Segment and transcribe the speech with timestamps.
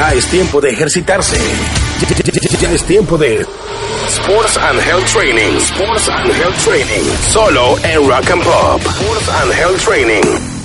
[0.00, 1.36] Ya es tiempo de ejercitarse.
[2.58, 3.46] Ya, es tiempo de
[4.08, 5.58] Sports and Health Training.
[5.58, 7.04] Sports and Health Training.
[7.30, 8.80] Solo en Rock and Pop.
[8.80, 10.59] Sports and Health Training.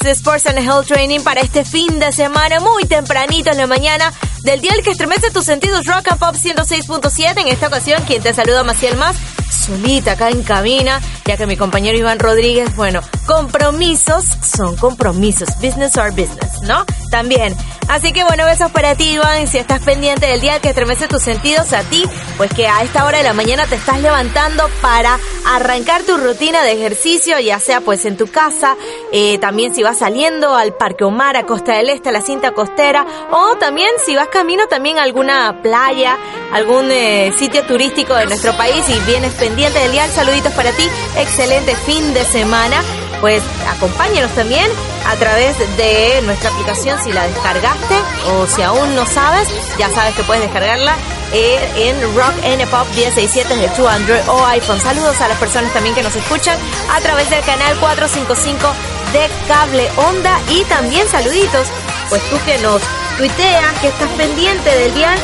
[0.00, 4.12] De Sports and Health Training para este fin de semana, muy tempranito en la mañana
[4.42, 7.40] del día el que estremece tus sentidos Rock and Pop 106.7.
[7.40, 9.16] En esta ocasión, quien te saluda, Maciel Más,
[9.50, 15.94] solita acá en cabina, ya que mi compañero Iván Rodríguez, bueno, compromisos son compromisos, business
[15.98, 16.86] or business, ¿no?
[17.10, 17.54] También.
[17.88, 21.22] Así que bueno, besos para ti, Iván, si estás pendiente del día que estremece tus
[21.22, 22.04] sentidos a ti,
[22.38, 26.62] pues que a esta hora de la mañana te estás levantando para arrancar tu rutina
[26.62, 28.76] de ejercicio, ya sea pues en tu casa,
[29.12, 32.52] eh, también si vas saliendo al Parque Omar, a Costa del Este, a la cinta
[32.52, 36.18] costera, o también si vas camino también a alguna playa,
[36.52, 40.84] algún eh, sitio turístico de nuestro país y vienes pendiente del día, saluditos para ti,
[41.18, 42.82] excelente fin de semana
[43.20, 44.70] pues acompáñenos también
[45.06, 47.94] a través de nuestra aplicación si la descargaste
[48.32, 49.48] o si aún no sabes,
[49.78, 50.96] ya sabes que puedes descargarla
[51.32, 54.80] eh, en Rock N Pop 1067 de tu Android o iPhone.
[54.80, 56.58] Saludos a las personas también que nos escuchan
[56.90, 58.72] a través del canal 455
[59.12, 61.68] de Cable Onda y también saluditos,
[62.08, 62.82] pues tú que nos
[63.16, 65.14] tuiteas, que estás pendiente del día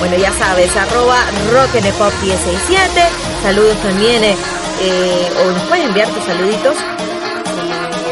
[0.00, 1.18] bueno, ya sabes, arroba
[1.52, 3.08] Rock N Pop 1067.
[3.42, 4.36] Saludos también, eh,
[4.80, 6.76] eh, o nos puedes enviar tus saluditos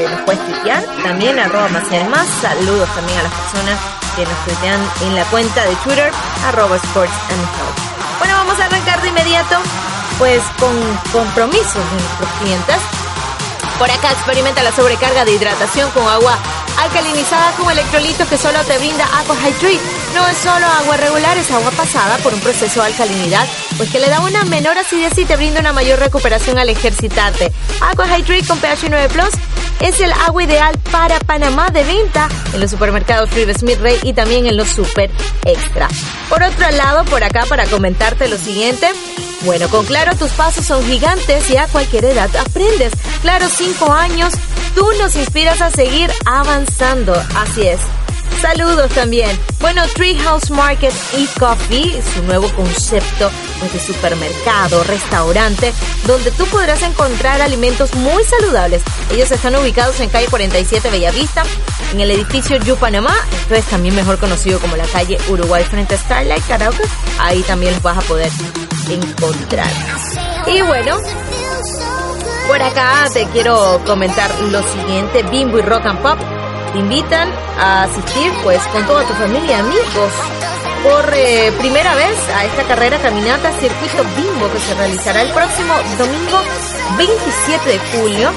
[0.06, 0.84] nos puedes tuitear.
[1.02, 2.28] También arroba más más.
[2.40, 3.78] Saludos también a las personas
[4.14, 6.12] que nos tuitean en la cuenta de Twitter,
[6.46, 8.18] arroba Sports and Health.
[8.18, 9.56] Bueno, vamos a arrancar de inmediato
[10.18, 10.74] pues con
[11.12, 12.76] compromisos de nuestros clientes.
[13.78, 16.36] Por acá experimenta la sobrecarga de hidratación con agua
[16.82, 19.80] alcalinizada con electrolitos que solo te brinda Aqua Hydrate.
[20.14, 23.46] No es solo agua regular, es agua pasada por un proceso de alcalinidad,
[23.78, 27.52] pues que le da una menor acidez y te brinda una mayor recuperación al ejercitarte.
[27.80, 29.30] Aqua Hydrate con pH 9 Plus
[29.80, 34.12] es el agua ideal para Panamá de venta en los supermercados River Smith Ray y
[34.12, 35.10] también en los Super
[35.44, 35.88] Extra.
[36.28, 38.88] Por otro lado, por acá para comentarte lo siguiente,
[39.42, 42.92] bueno, con Claro tus pasos son gigantes y a cualquier edad aprendes.
[43.22, 44.34] Claro, 5 años,
[44.74, 47.14] tú nos inspiras a seguir avanzando.
[47.36, 47.78] Así es.
[48.40, 49.36] Saludos también.
[49.60, 53.30] Bueno, Treehouse Market y Coffee, su nuevo concepto
[53.72, 55.72] de supermercado, restaurante,
[56.06, 58.82] donde tú podrás encontrar alimentos muy saludables.
[59.12, 61.42] Ellos están ubicados en calle 47 Bellavista,
[61.92, 65.96] en el edificio Yu Panamá, esto es también mejor conocido como la calle Uruguay frente
[65.96, 66.84] a Starlight Karaoke.
[67.18, 68.30] Ahí también los vas a poder
[68.88, 69.70] encontrar.
[70.46, 70.96] Y bueno,
[72.46, 76.37] por acá te quiero comentar lo siguiente, Bimbo y Rock and Pop
[76.72, 80.12] te invitan a asistir pues con toda tu familia amigos
[80.82, 81.06] por
[81.58, 86.40] primera vez a esta carrera caminata Circuito Bimbo que se realizará el próximo domingo
[86.96, 88.30] 27 de julio.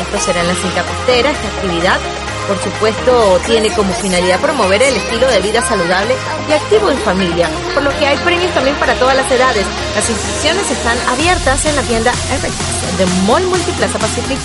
[0.00, 1.98] Esto será en la cinta costera, esta actividad
[2.46, 6.14] por supuesto, tiene como finalidad promover el estilo de vida saludable
[6.48, 9.66] y activo en familia, por lo que hay premios también para todas las edades.
[9.96, 14.38] Las inscripciones están abiertas en la tienda FX de Mall Multiplaza Pacific.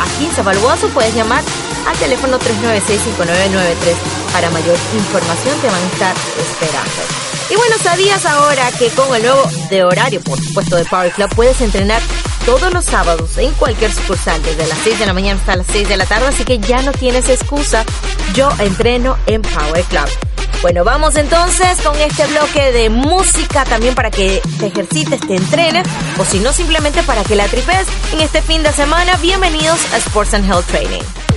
[0.00, 1.42] Aquí en Zabalboazo puedes llamar
[1.86, 4.32] al teléfono 396-5993.
[4.32, 7.02] Para mayor información te van a estar esperando.
[7.50, 11.34] Y bueno, ¿sabías ahora que con el nuevo de horario, por supuesto, de Power Club,
[11.34, 12.02] puedes entrenar
[12.44, 15.88] todos los sábados en cualquier sucursal desde las 6 de la mañana hasta las 6
[15.88, 17.84] de la tarde, así que ya no tienes excusa.
[18.34, 20.08] Yo entreno en Power Club.
[20.60, 25.86] Bueno, vamos entonces con este bloque de música también para que te ejercites, te entrenes
[26.18, 29.16] o si no simplemente para que la tripes en este fin de semana.
[29.22, 31.27] Bienvenidos a Sports and Health Training.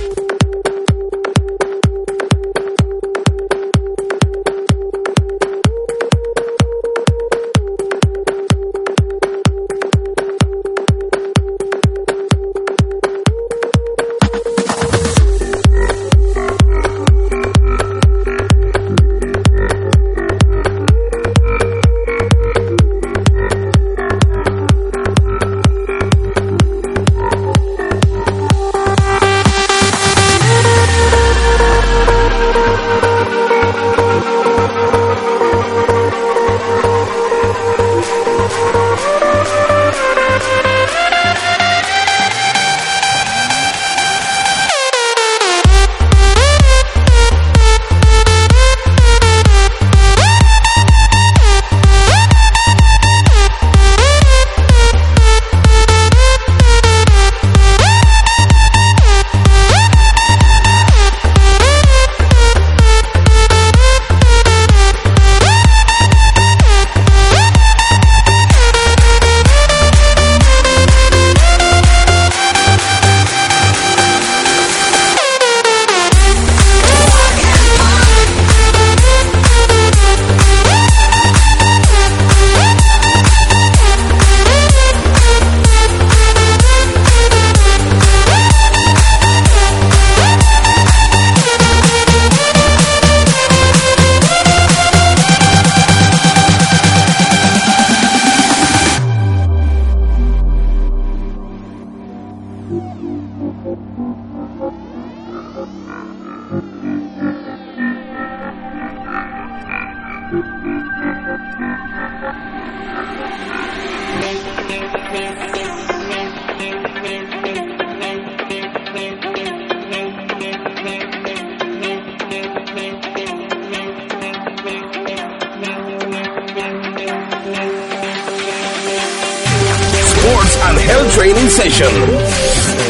[131.54, 132.81] Health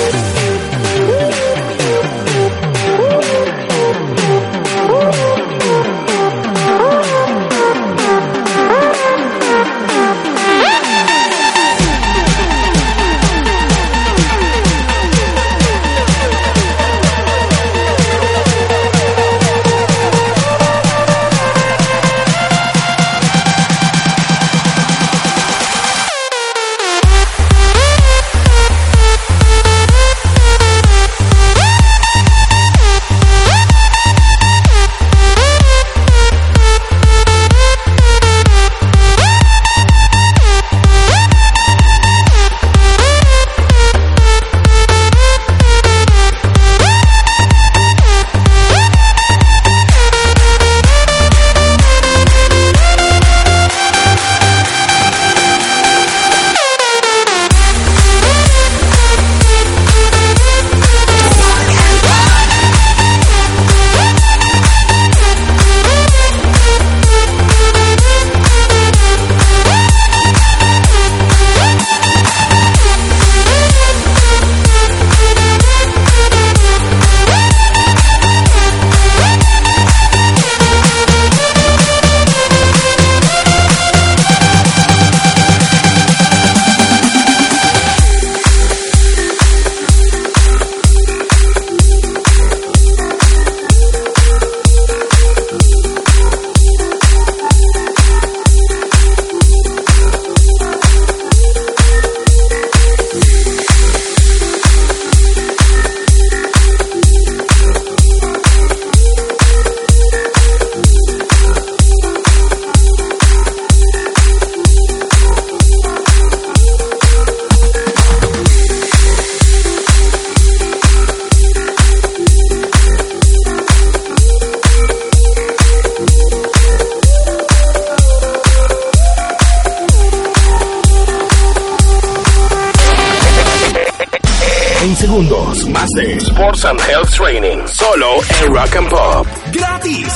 [138.47, 139.27] Rock and Pop.
[139.53, 140.09] ¡Gratis!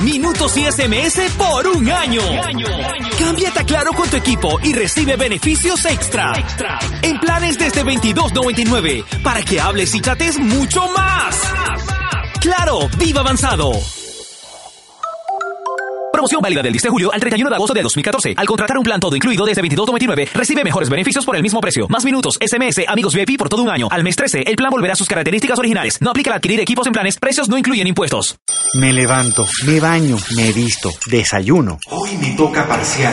[0.00, 2.20] Minutos y SMS por un año.
[3.18, 6.32] Cámbiate a Claro con tu equipo y recibe beneficios extra.
[7.02, 11.40] En planes desde 22.99 para que hables y chates mucho más.
[12.40, 13.72] Claro, viva avanzado.
[16.14, 18.34] Promoción válida del 10 de julio al 31 de agosto de 2014.
[18.36, 21.88] Al contratar un plan todo incluido desde 22.99, recibe mejores beneficios por el mismo precio.
[21.88, 23.88] Más minutos, SMS, amigos VIP por todo un año.
[23.90, 26.00] Al mes 13, el plan volverá a sus características originales.
[26.00, 28.38] No aplica al adquirir equipos en planes, precios no incluyen impuestos.
[28.74, 31.80] Me levanto, me baño, me visto, desayuno.
[31.90, 33.12] Hoy me toca parcial.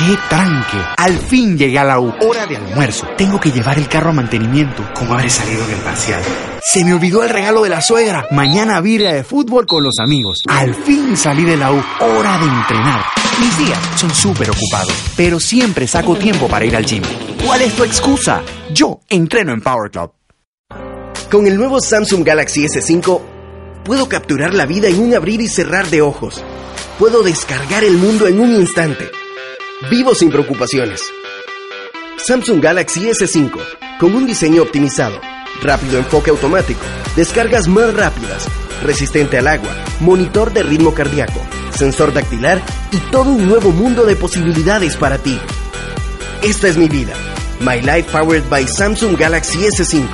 [0.00, 0.78] ¡Qué tranque!
[0.96, 2.10] Al fin llegué a la U.
[2.22, 3.06] Hora de almuerzo.
[3.18, 4.82] Tengo que llevar el carro a mantenimiento.
[4.94, 6.22] ¿Cómo habré salido del parcial?
[6.62, 8.26] Se me olvidó el regalo de la suegra.
[8.30, 10.38] Mañana birria de fútbol con los amigos.
[10.48, 11.84] Al fin salí de la U.
[12.00, 13.04] Hora de entrenar.
[13.40, 17.02] Mis días son súper ocupados, pero siempre saco tiempo para ir al gym.
[17.44, 18.40] ¿Cuál es tu excusa?
[18.72, 20.12] Yo entreno en Power Club.
[21.30, 23.20] Con el nuevo Samsung Galaxy S5
[23.84, 26.42] puedo capturar la vida en un abrir y cerrar de ojos.
[26.98, 29.19] Puedo descargar el mundo en un instante.
[29.88, 31.00] Vivo sin preocupaciones.
[32.18, 33.50] Samsung Galaxy S5
[33.98, 35.18] con un diseño optimizado,
[35.62, 36.82] rápido enfoque automático,
[37.16, 38.46] descargas más rápidas,
[38.82, 39.70] resistente al agua,
[40.00, 42.60] monitor de ritmo cardíaco, sensor dactilar
[42.92, 45.38] y todo un nuevo mundo de posibilidades para ti.
[46.42, 47.14] Esta es mi vida.
[47.60, 50.06] My Life Powered by Samsung Galaxy S5.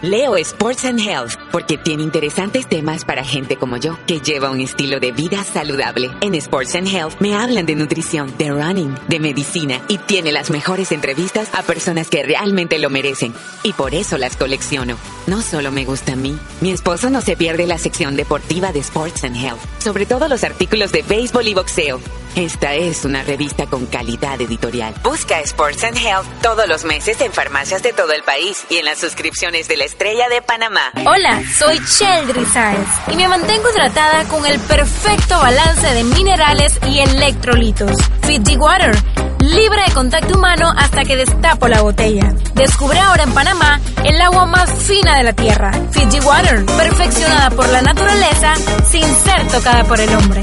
[0.00, 4.60] Leo Sports and Health porque tiene interesantes temas para gente como yo que lleva un
[4.60, 6.10] estilo de vida saludable.
[6.20, 10.50] En Sports and Health me hablan de nutrición, de running, de medicina y tiene las
[10.50, 13.32] mejores entrevistas a personas que realmente lo merecen.
[13.62, 14.98] Y por eso las colecciono.
[15.28, 18.80] No solo me gusta a mí, mi esposo no se pierde la sección deportiva de
[18.80, 22.00] Sports and Health, sobre todo los artículos de béisbol y boxeo.
[22.36, 24.92] Esta es una revista con calidad editorial.
[25.04, 28.86] Busca Sports and Health todos los meses en farmacias de todo el país y en
[28.86, 30.90] las suscripciones de la Estrella de Panamá.
[31.06, 37.00] Hola, soy Sheldry Sáenz y me mantengo hidratada con el perfecto balance de minerales y
[37.00, 37.92] electrolitos.
[38.22, 38.94] Fiji Water,
[39.40, 42.34] libre de contacto humano hasta que destapo la botella.
[42.54, 47.68] Descubre ahora en Panamá el agua más fina de la tierra, Fiji Water, perfeccionada por
[47.68, 48.54] la naturaleza
[48.90, 50.40] sin ser tocada por el hombre.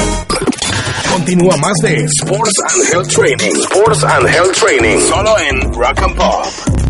[1.12, 3.56] Continúa más de Sports and Health Training.
[3.64, 5.00] Sports and Health Training.
[5.10, 6.81] Solo en Rock and Pop.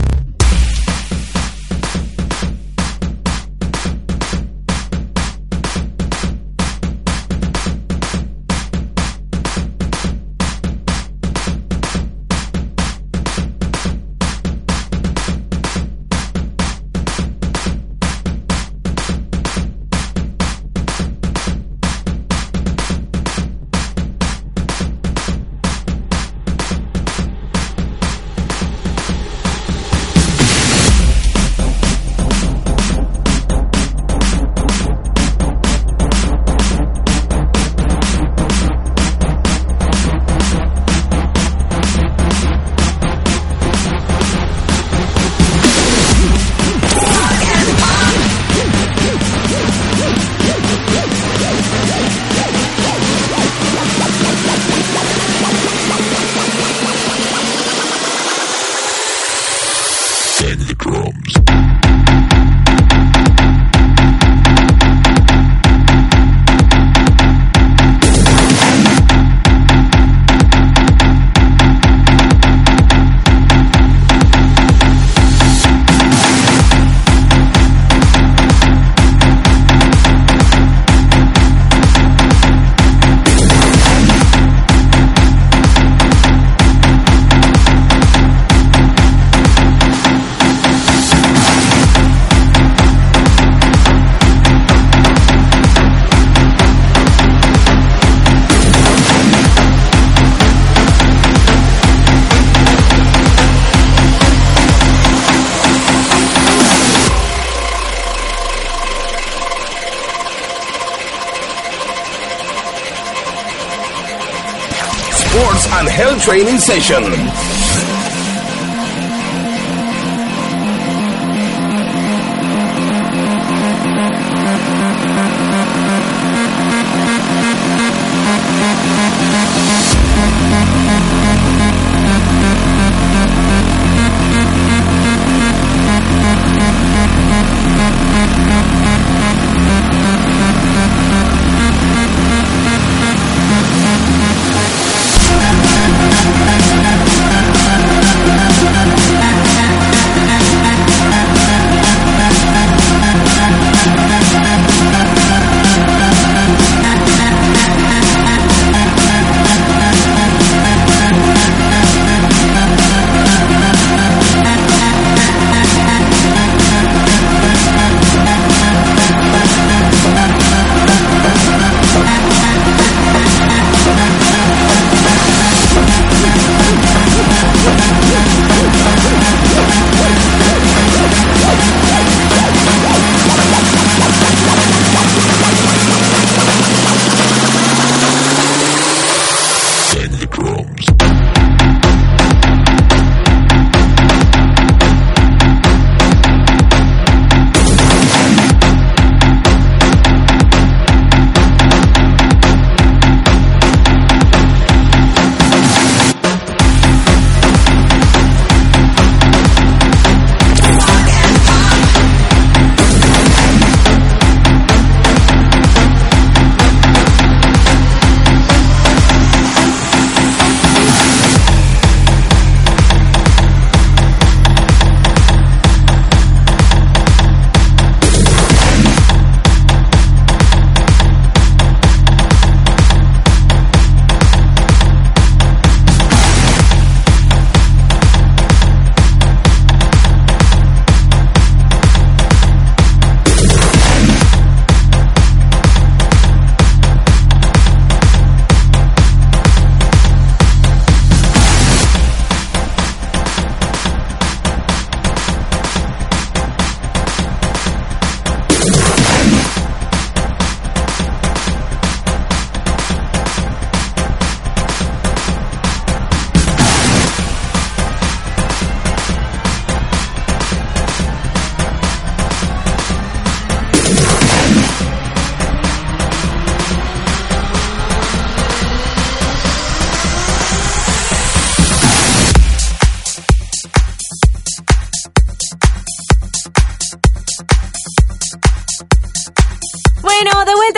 [116.22, 117.61] Training session.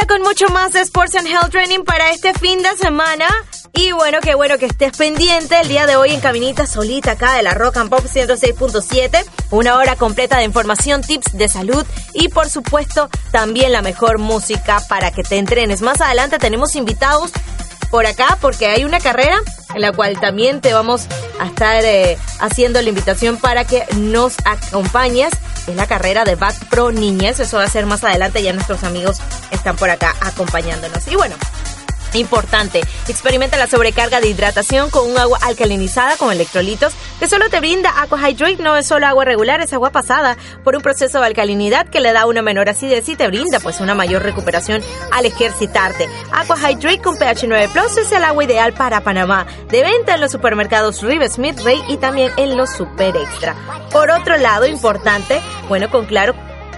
[0.08, 3.28] Con mucho más Sports and Health Training para este fin de semana.
[3.74, 7.36] Y bueno, qué bueno que estés pendiente el día de hoy en Caminita Solita acá
[7.36, 9.24] de la Rock and Pop 106.7.
[9.52, 14.82] Una hora completa de información, tips de salud y por supuesto también la mejor música
[14.90, 15.82] para que te entrenes.
[15.82, 17.32] Más adelante tenemos invitados
[17.94, 19.40] por acá porque hay una carrera
[19.76, 21.06] en la cual también te vamos
[21.40, 25.32] a estar eh, haciendo la invitación para que nos acompañes.
[25.68, 27.40] Es la carrera de Back Pro Niñez.
[27.40, 28.42] Eso va a ser más adelante.
[28.42, 29.20] Ya nuestros amigos
[29.52, 31.08] están por acá acompañándonos.
[31.08, 31.36] Y bueno,
[32.14, 37.60] Importante, experimenta la sobrecarga de hidratación con un agua alcalinizada con electrolitos que solo te
[37.60, 41.26] brinda Aqua Hydrate, no es solo agua regular, es agua pasada por un proceso de
[41.26, 45.26] alcalinidad que le da una menor acidez y te brinda pues una mayor recuperación al
[45.26, 46.08] ejercitarte.
[46.32, 50.22] Aqua Hydrate con pH 9 Plus es el agua ideal para Panamá, de venta en
[50.22, 53.56] los supermercados River Smith Rey y también en los Super Extra.
[53.92, 56.36] Por otro lado, importante, bueno, con claro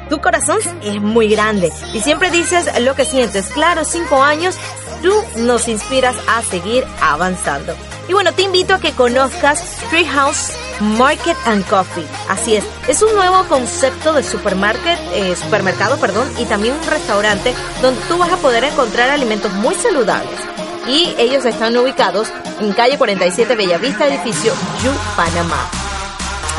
[0.10, 3.48] tu corazón es muy grande y siempre dices lo que sientes.
[3.48, 4.56] Claro, cinco años
[5.02, 7.76] tú nos inspiras a seguir avanzando.
[8.08, 12.06] Y bueno, te invito a que conozcas Treehouse Market and Coffee.
[12.30, 17.54] Así es, es un nuevo concepto de supermarket, eh, supermercado, perdón, y también un restaurante
[17.82, 20.40] donde tú vas a poder encontrar alimentos muy saludables.
[20.88, 22.28] Y ellos están ubicados
[22.60, 24.54] en calle 47 Bellavista, edificio
[24.84, 25.70] Yu, Panamá.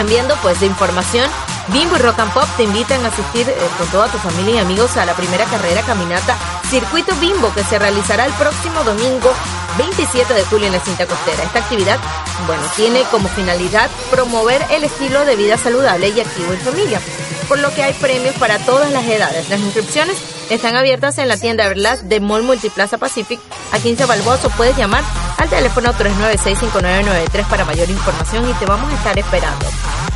[0.09, 1.31] Viendo pues de información
[1.69, 4.59] Bimbo y Rock and Pop te invitan a asistir eh, con toda tu familia y
[4.59, 6.37] amigos a la primera carrera caminata
[6.71, 9.33] Circuito Bimbo que se realizará el próximo domingo
[9.79, 11.45] 27 de julio en la cinta costera.
[11.45, 11.99] Esta actividad,
[12.47, 17.01] bueno, tiene como finalidad promover el estilo de vida saludable y activo en familia,
[17.47, 19.49] por lo que hay premios para todas las edades.
[19.49, 20.17] Las inscripciones
[20.51, 23.39] están abiertas en la tienda Everlast de Mall Multiplaza Pacific
[23.73, 25.05] a 15 balboas o puedes llamar
[25.39, 29.67] al teléfono 396-5993 para mayor información y te vamos a estar esperando.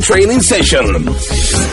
[0.07, 1.66] Training Session.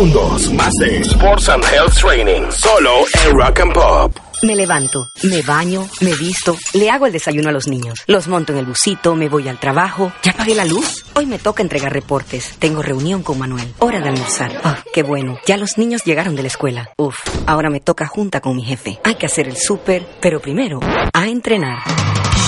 [0.00, 0.50] Segundos.
[0.54, 2.50] Más de Sports and Health Training.
[2.50, 4.16] Solo en Rock and Pop.
[4.42, 8.54] Me levanto, me baño, me visto, le hago el desayuno a los niños, los monto
[8.54, 10.14] en el busito, me voy al trabajo.
[10.22, 11.04] ¿Ya pagué la luz?
[11.12, 12.54] Hoy me toca entregar reportes.
[12.58, 13.74] Tengo reunión con Manuel.
[13.80, 14.58] Hora de almorzar.
[14.64, 15.38] Ah, qué bueno.
[15.46, 16.88] Ya los niños llegaron de la escuela.
[16.96, 18.98] Uf, ahora me toca junta con mi jefe.
[19.04, 20.80] Hay que hacer el súper, pero primero,
[21.12, 21.80] a entrenar.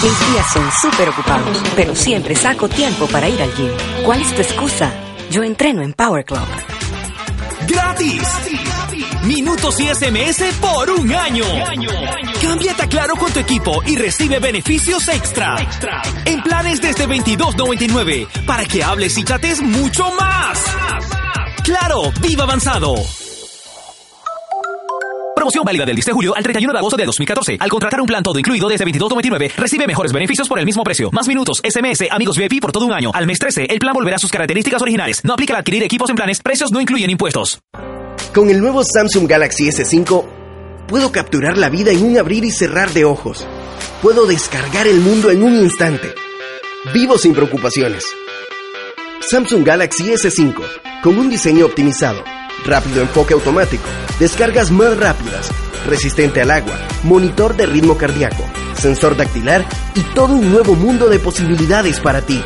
[0.03, 3.71] Mis días son súper ocupados, pero siempre saco tiempo para ir al gym.
[4.07, 4.91] ¿Cuál es tu excusa?
[5.31, 6.41] Yo entreno en Power Club.
[9.25, 11.45] Minutos y SMS por un año.
[12.41, 15.57] Cámbiate a Claro con tu equipo y recibe beneficios extra.
[16.25, 20.65] En planes desde 22.99 para que hables y chates mucho más.
[21.65, 22.95] Claro, viva avanzado.
[25.43, 27.57] Promoción válida del 10 de julio al 31 de agosto de 2014.
[27.59, 31.11] Al contratar un plan todo incluido desde 22.99, recibe mejores beneficios por el mismo precio.
[31.11, 33.11] Más minutos, SMS, amigos VIP por todo un año.
[33.13, 35.25] Al mes 13, el plan volverá a sus características originales.
[35.25, 36.41] No aplica al adquirir equipos en planes.
[36.41, 37.61] Precios no incluyen impuestos.
[38.33, 40.25] Con el nuevo Samsung Galaxy S5,
[40.87, 43.45] puedo capturar la vida en un abrir y cerrar de ojos.
[44.01, 46.15] Puedo descargar el mundo en un instante.
[46.95, 48.05] Vivo sin preocupaciones.
[49.29, 50.55] Samsung Galaxy S5,
[51.03, 52.23] con un diseño optimizado
[52.65, 55.51] rápido enfoque automático, descargas más rápidas,
[55.87, 58.45] resistente al agua, monitor de ritmo cardíaco,
[58.75, 62.43] sensor dactilar y todo un nuevo mundo de posibilidades para ti.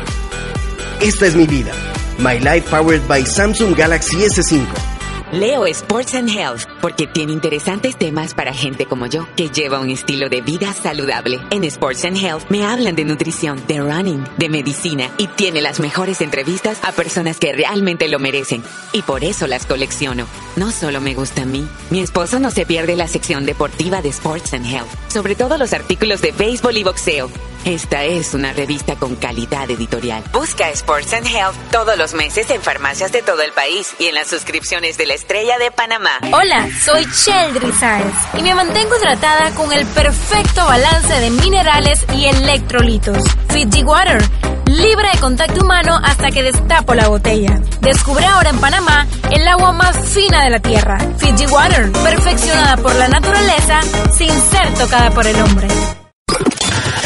[1.01, 1.71] Esta es mi vida.
[2.19, 4.96] My Life Powered by Samsung Galaxy S5.
[5.31, 9.89] Leo Sports and Health porque tiene interesantes temas para gente como yo que lleva un
[9.89, 11.41] estilo de vida saludable.
[11.49, 15.81] En Sports and Health me hablan de nutrición, de running, de medicina y tiene las
[15.81, 18.63] mejores entrevistas a personas que realmente lo merecen.
[18.93, 20.27] Y por eso las colecciono.
[20.55, 24.09] No solo me gusta a mí, mi esposo no se pierde la sección deportiva de
[24.09, 27.29] Sports and Health, sobre todo los artículos de béisbol y boxeo.
[27.67, 30.23] Esta es una revista con calidad editorial.
[30.31, 34.15] Busca Sports and Health todos los meses en farmacias de todo el país y en
[34.15, 36.11] las suscripciones de la Estrella de Panamá.
[36.31, 42.27] Hola, soy Sheldry Sáez y me mantengo hidratada con el perfecto balance de minerales y
[42.27, 43.21] electrolitos.
[43.49, 44.23] Fiji Water,
[44.67, 47.59] libre de contacto humano hasta que destapo la botella.
[47.81, 50.99] Descubre ahora en Panamá el agua más fina de la tierra.
[51.17, 53.81] Fiji Water, perfeccionada por la naturaleza
[54.13, 55.67] sin ser tocada por el hombre.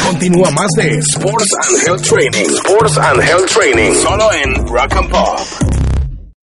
[0.06, 2.50] Continúa más de Sports and Health Training.
[2.64, 3.94] Sports and Health Training.
[4.02, 5.81] Solo en Rock and Pop.